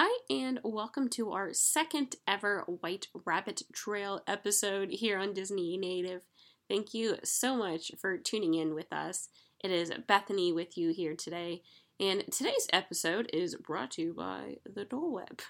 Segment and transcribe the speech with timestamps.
[0.00, 6.22] Hi, and welcome to our second ever White Rabbit Trail episode here on Disney Native.
[6.68, 9.28] Thank you so much for tuning in with us.
[9.58, 11.62] It is Bethany with you here today,
[11.98, 15.42] and today's episode is brought to you by the Dole Whip.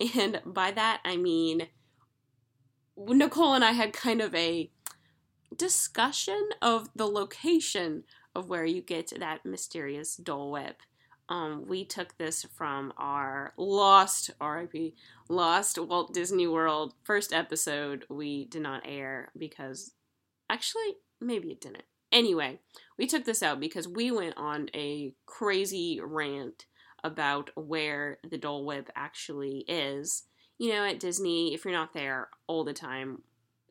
[0.18, 1.68] And by that, I mean
[2.96, 4.72] Nicole and I had kind of a
[5.56, 8.02] discussion of the location
[8.34, 10.82] of where you get that mysterious Dole Whip.
[11.28, 14.94] Um, we took this from our lost RIP
[15.28, 18.04] lost Walt Disney World first episode.
[18.10, 19.92] We did not air because
[20.50, 21.84] actually maybe it didn't.
[22.12, 22.60] Anyway,
[22.98, 26.66] we took this out because we went on a crazy rant
[27.02, 30.24] about where the Dole Whip actually is.
[30.58, 33.22] You know, at Disney, if you're not there all the time,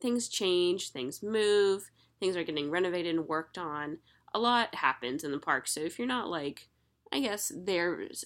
[0.00, 1.90] things change, things move,
[2.20, 3.98] things are getting renovated and worked on.
[4.34, 5.66] A lot happens in the park.
[5.66, 6.68] So if you're not like
[7.12, 8.24] I guess there's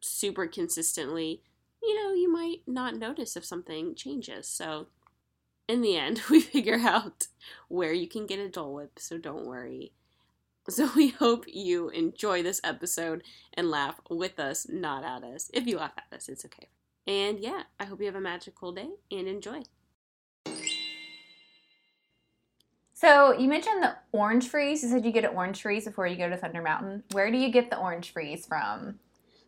[0.00, 1.42] super consistently,
[1.82, 4.46] you know, you might not notice if something changes.
[4.46, 4.88] So
[5.68, 7.26] in the end, we figure out
[7.68, 9.92] where you can get a Dole Whip, so don't worry.
[10.68, 13.22] So we hope you enjoy this episode
[13.54, 15.50] and laugh with us, not at us.
[15.54, 16.68] If you laugh at us, it's okay.
[17.06, 19.62] And yeah, I hope you have a magical day and enjoy.
[23.00, 24.82] So you mentioned the orange freeze.
[24.82, 27.02] You said you get an orange freeze before you go to Thunder Mountain.
[27.12, 28.98] Where do you get the orange freeze from?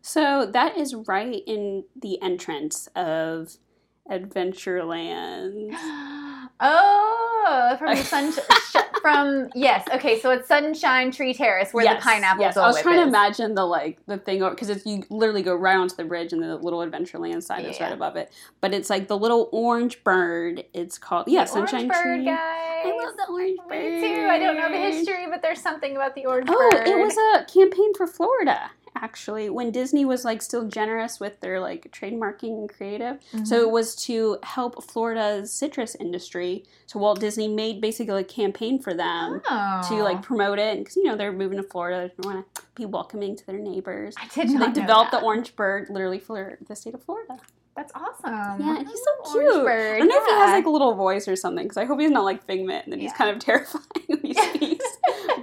[0.01, 3.57] So that is right in the entrance of
[4.09, 5.69] Adventureland.
[6.59, 8.33] oh, from the sun
[9.03, 9.85] from yes.
[9.93, 12.41] Okay, so it's Sunshine Tree Terrace where yes, the pineapple.
[12.41, 13.03] Yes, I was trying is.
[13.03, 16.31] to imagine the like the thing because it's you literally go right onto the bridge
[16.31, 18.31] and the little Adventureland sign is right above it.
[18.61, 20.63] But it's like the little orange bird.
[20.73, 22.25] It's called yeah, The Sunshine orange bird, Tree.
[22.25, 22.85] guys.
[22.85, 23.83] I love the orange bird.
[23.83, 24.27] Me too.
[24.29, 26.83] I don't know the history, but there's something about the orange Oh, bird.
[26.87, 31.39] Oh, it was a campaign for Florida actually when Disney was like still generous with
[31.39, 33.17] their like trademarking and creative.
[33.31, 33.53] So Mm-hmm.
[33.67, 36.63] it was to help Florida's citrus industry.
[36.85, 39.81] So Walt Disney made basically a campaign for them oh.
[39.89, 42.11] to like promote it because you know they're moving to Florida.
[42.17, 44.15] They want to be welcoming to their neighbors.
[44.17, 45.19] I did So not they developed that.
[45.21, 47.37] the orange bird literally for the state of Florida.
[47.75, 48.61] That's awesome.
[48.61, 49.65] Yeah, and he's so cute.
[49.65, 49.95] Bird.
[49.95, 51.99] I don't know if he has like a little voice or something because I hope
[51.99, 54.92] he's not like Figment and then he's kind of terrifying when he speaks.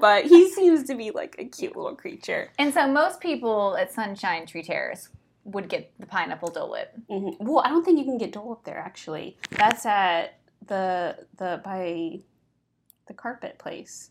[0.00, 2.50] But he seems to be like a cute little creature.
[2.58, 5.08] And so most people at Sunshine Tree Terrace
[5.44, 6.92] would get the pineapple Dole Whip.
[7.08, 9.36] hmm Well, I don't think you can get Dole up there actually.
[9.50, 12.20] That's at the the by
[13.06, 14.10] the carpet place,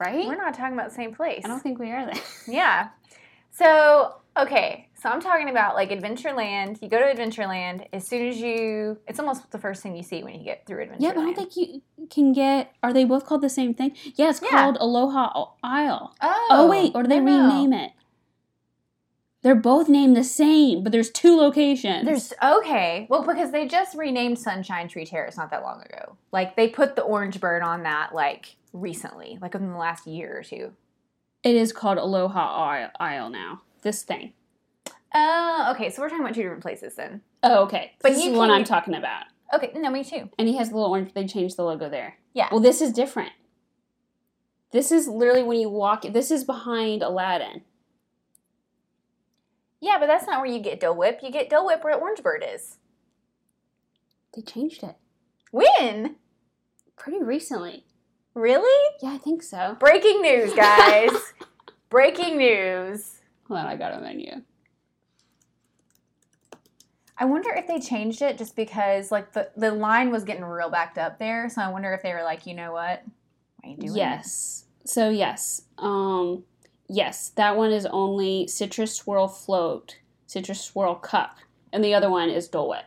[0.00, 0.26] right?
[0.26, 1.42] We're not talking about the same place.
[1.44, 2.22] I don't think we are there.
[2.48, 2.88] Yeah.
[3.50, 4.88] So, okay.
[5.00, 6.82] So I'm talking about like Adventureland.
[6.82, 10.22] You go to Adventureland as soon as you, it's almost the first thing you see
[10.24, 10.96] when you get through Adventureland.
[11.00, 12.72] Yeah, but I don't think you can get.
[12.82, 13.96] Are they both called the same thing?
[14.14, 14.50] Yeah, it's Yeah.
[14.50, 16.14] called Aloha Isle.
[16.20, 17.92] Oh, Oh, wait, or do they no, rename it?
[19.42, 22.06] They're both named the same, but there's two locations.
[22.06, 23.06] There's okay.
[23.10, 26.16] Well, because they just renamed Sunshine Tree Terrace not that long ago.
[26.32, 30.38] Like they put the orange bird on that like recently, like within the last year
[30.38, 30.72] or two.
[31.42, 33.60] It is called Aloha Isle, now.
[33.82, 34.32] This thing.
[35.14, 35.90] Oh, okay.
[35.90, 37.20] So we're talking about two different places then.
[37.42, 37.92] Oh, okay.
[38.00, 39.24] But this is the one I'm talking about.
[39.52, 40.30] Okay, no, me too.
[40.38, 41.12] And he has the little orange.
[41.14, 42.16] They changed the logo there.
[42.32, 42.48] Yeah.
[42.50, 43.32] Well, this is different.
[44.72, 46.02] This is literally when you walk.
[46.02, 47.62] This is behind Aladdin.
[49.80, 51.20] Yeah, but that's not where you get Dole Whip.
[51.22, 52.78] You get Dole Whip where Orange Bird is.
[54.34, 54.96] They changed it
[55.52, 56.16] When?
[56.96, 57.84] pretty recently.
[58.34, 58.96] Really?
[59.00, 59.76] Yeah, I think so.
[59.78, 61.10] Breaking news, guys.
[61.90, 63.20] Breaking news.
[63.46, 64.42] Hold on, I got a menu.
[67.16, 70.70] I wonder if they changed it just because like the, the line was getting real
[70.70, 71.48] backed up there.
[71.48, 73.04] So I wonder if they were like, you know what?
[73.62, 73.96] Why doing it?
[73.96, 74.64] Yes.
[74.84, 75.62] So yes.
[75.78, 76.44] Um
[76.88, 81.38] yes, that one is only citrus swirl float, citrus swirl cup,
[81.72, 82.84] and the other one is Dole Whip.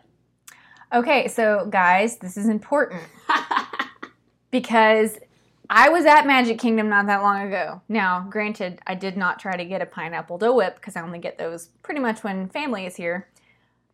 [0.94, 3.03] Okay, so guys, this is important
[4.51, 5.18] because
[5.69, 7.81] I was at Magic Kingdom not that long ago.
[7.89, 11.19] Now, granted, I did not try to get a pineapple Dole Whip because I only
[11.19, 13.27] get those pretty much when family is here.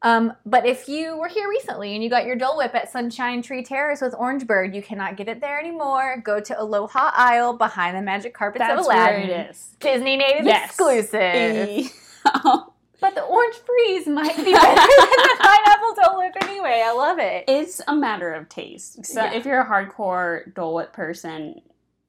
[0.04, 3.42] Um, but if you were here recently and you got your Dole Whip at Sunshine
[3.42, 6.18] Tree Terrace with Orange Bird, you cannot get it there anymore.
[6.24, 9.30] Go to Aloha Isle behind the magic carpets That's of where Aladdin.
[9.30, 9.76] it is.
[9.80, 10.70] Disney native Yes.
[10.70, 11.92] exclusive.
[13.02, 16.82] But the orange freeze might be better than the pineapple Dole Whip anyway.
[16.86, 17.44] I love it.
[17.50, 19.06] it's a matter of taste.
[19.06, 19.34] So Yeah.
[19.34, 21.60] if you're a hardcore Dole Whip person,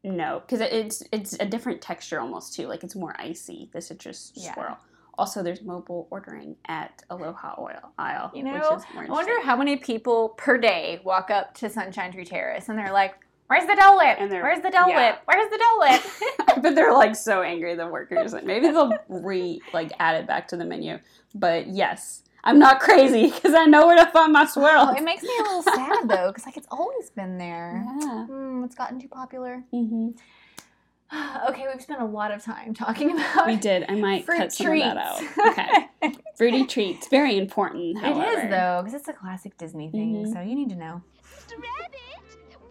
[0.04, 2.68] no, because it's it's a different texture almost too.
[2.68, 3.70] Like it's more icy.
[3.72, 4.54] The citrus Yeah.
[4.54, 4.78] swirl.
[5.16, 9.56] Also, there's mobile ordering at Aloha Oil Isle, You know, which is I wonder how
[9.56, 13.14] many people per day walk up to Sunshine Tree Terrace and they're like,
[13.46, 14.16] Where's the Dole Whip?
[14.18, 15.10] And they're- Where's the Dole yeah.
[15.12, 15.20] Whip?
[15.26, 16.62] Where's the Dole Whip?
[16.62, 20.48] but they're like so angry the workers like maybe they'll re like add it back
[20.48, 20.98] to the menu
[21.34, 25.02] but yes i'm not crazy because i know where to find my swirl Oh, it
[25.02, 27.84] makes me a little sad though, because like it's always been there.
[28.00, 28.26] yeah.
[28.30, 29.62] Mm, it's gotten too popular.
[29.72, 30.10] hmm
[31.48, 34.52] okay, we've spent a lot of time talking about we did i might fruit cut
[34.52, 34.86] some treats.
[34.86, 38.40] of that out okay fruity treats very important It however.
[38.42, 40.32] is though, because it's a classic Disney thing, Mhm.
[40.32, 41.00] so you need to know.
[41.46, 41.52] Mr.
[41.52, 42.00] Rabbit,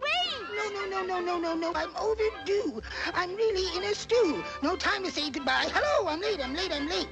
[0.02, 0.40] wait!
[0.56, 1.72] No, no, no, no, no, no, no.
[1.74, 2.80] I'm overdue.
[3.14, 4.42] I'm really in a stew.
[4.62, 5.66] No time to say goodbye.
[5.72, 7.08] Hello, I'm late, I'm late, I'm late.